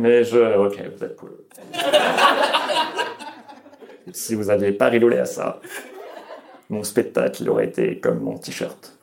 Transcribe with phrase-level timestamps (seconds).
[0.00, 1.36] Mais je, ok, vous êtes cool.
[4.14, 5.60] si vous n'aviez pas rigolé à ça,
[6.70, 8.96] mon spectacle, aurait été comme mon t-shirt.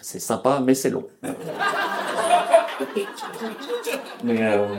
[0.00, 1.06] C'est sympa, mais c'est long.
[4.24, 4.76] Mais euh...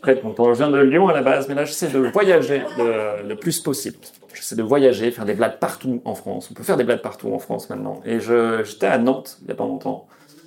[0.00, 0.54] Très content.
[0.54, 3.58] Je viens de Lyon à la base, mais là j'essaie de voyager le, le plus
[3.58, 3.98] possible.
[4.32, 6.50] J'essaie de voyager, faire des blagues partout en France.
[6.52, 8.00] On peut faire des blagues partout en France maintenant.
[8.04, 10.06] Et j'étais à Nantes il n'y a pas longtemps.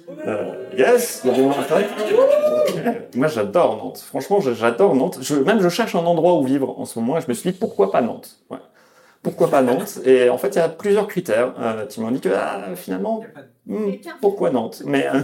[0.10, 4.00] Euh, yes, il y a des Moi j'adore Nantes.
[4.00, 5.20] Franchement, j'adore Nantes.
[5.22, 7.18] Je, même je cherche un endroit où vivre en ce moment.
[7.18, 8.40] Et je me suis dit pourquoi pas Nantes?
[8.50, 8.59] Ouais.
[9.23, 10.00] Pourquoi pas Nantes?
[10.05, 13.23] Et en fait, il y a plusieurs critères euh, qui m'ont dit que ah, finalement,
[13.66, 14.84] hmm, pourquoi Nantes?
[14.86, 15.22] Mais euh,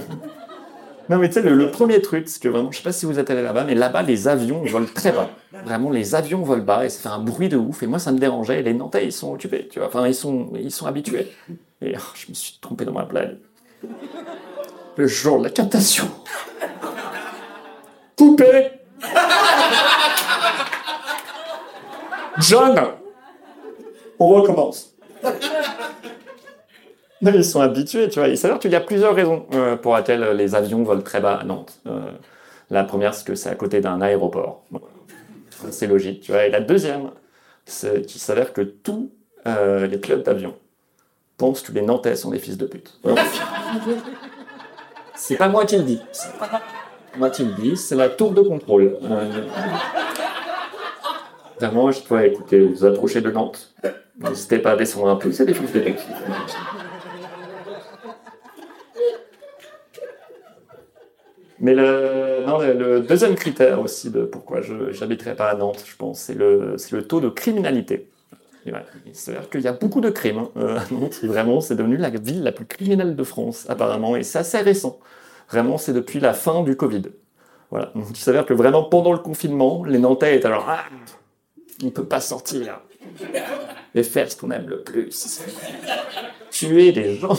[1.10, 3.06] non, mais tu sais, le, le premier truc, c'est que vraiment, je sais pas si
[3.06, 5.30] vous êtes allé là-bas, mais là-bas, les avions volent très bas.
[5.66, 7.84] Vraiment, les avions volent bas et ça fait un bruit de ouf.
[7.84, 8.62] Et moi, ça me dérangeait.
[8.62, 9.90] Et les Nantais, ils sont occupés, tu vois.
[9.90, 11.32] Enfin, ils sont, ils sont habitués.
[11.84, 13.38] Et oh, je me suis trompé dans ma blague.
[14.98, 16.08] Le jour de la captation.
[18.18, 18.72] Coupé
[22.40, 22.80] John
[24.20, 24.96] On recommence.
[27.22, 28.28] Non, ils sont habitués, tu vois.
[28.28, 31.36] Il s'avère qu'il y a plusieurs raisons euh, pour lesquelles les avions volent très bas
[31.36, 31.80] à Nantes.
[31.88, 32.12] Euh,
[32.72, 34.64] la première, c'est que c'est à côté d'un aéroport.
[35.70, 36.46] C'est logique, tu vois.
[36.46, 37.12] Et la deuxième,
[37.66, 39.12] c'est qu'il s'avère que tous
[39.46, 40.56] euh, les pilotes d'avion
[41.38, 43.00] pensent que les Nantais sont des fils de pute.
[45.22, 46.02] C'est pas moi qui le dis.
[46.12, 46.50] C'est pas
[47.16, 48.98] moi qui le dis, c'est la tour de contrôle.
[49.04, 49.46] Euh,
[51.60, 53.72] Vraiment, je pourrais écouter, vous approchez de Nantes.
[54.18, 55.84] N'hésitez pas à descendre un peu, c'est des fils de.
[61.60, 65.84] Mais le, non, le, le deuxième critère aussi de pourquoi je n'habiterai pas à Nantes,
[65.86, 68.11] je pense, c'est le, c'est le taux de criminalité.
[68.66, 68.74] Ouais,
[69.14, 70.80] s'avère qu'il y a beaucoup de crimes hein, euh.
[71.24, 74.16] Et vraiment, c'est devenu la ville la plus criminelle de France, apparemment.
[74.16, 75.00] Et c'est assez récent.
[75.50, 77.04] Vraiment, c'est depuis la fin du Covid.
[77.72, 77.92] Voilà.
[77.96, 80.84] Donc, il s'avère que vraiment, pendant le confinement, les Nantais étaient alors, ah,
[81.82, 82.82] on ne peut pas sortir
[83.96, 85.42] et faire ce qu'on aime le plus.
[86.52, 87.38] Tuer des gens.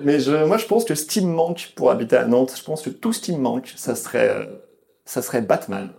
[0.00, 2.82] Mais moi, je pense que ce qui me manque pour habiter à Nantes, je pense
[2.82, 4.46] que tout ce qui me manque, ça serait, euh,
[5.04, 5.92] ça serait Batman.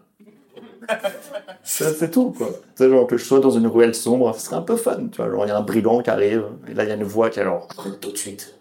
[1.63, 2.47] C'est tout, quoi.
[2.47, 5.07] Tu sais, genre que je sois dans une ruelle sombre, ce serait un peu fun,
[5.11, 5.29] tu vois.
[5.29, 7.29] Genre, il y a un brigand qui arrive, et là, il y a une voix
[7.29, 8.55] qui est arrête tout de suite.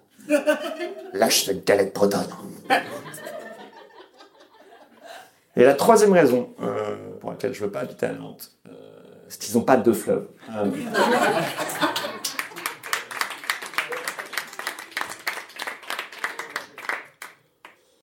[1.13, 2.27] Lâche cette galette bretonne.
[5.57, 8.73] Et la troisième raison euh, pour laquelle je veux pas habiter à Nantes, euh,
[9.29, 10.27] c'est qu'ils n'ont pas deux fleuves.
[10.57, 10.71] Euh,